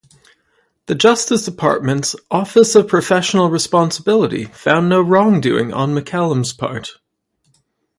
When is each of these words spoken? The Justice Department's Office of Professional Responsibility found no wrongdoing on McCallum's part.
The 0.87 0.95
Justice 0.95 1.45
Department's 1.45 2.15
Office 2.31 2.73
of 2.73 2.87
Professional 2.87 3.51
Responsibility 3.51 4.45
found 4.45 4.89
no 4.89 4.99
wrongdoing 4.99 5.71
on 5.73 5.93
McCallum's 5.93 6.53
part. 6.53 6.93